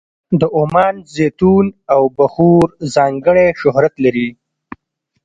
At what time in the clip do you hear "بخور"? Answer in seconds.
2.17-2.65